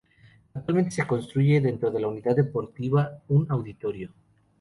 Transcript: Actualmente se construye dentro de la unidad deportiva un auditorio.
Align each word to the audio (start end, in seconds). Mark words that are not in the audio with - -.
Actualmente 0.55 0.89
se 0.95 1.05
construye 1.05 1.61
dentro 1.61 1.91
de 1.91 1.99
la 1.99 2.07
unidad 2.07 2.35
deportiva 2.35 3.21
un 3.27 3.45
auditorio. 3.51 4.11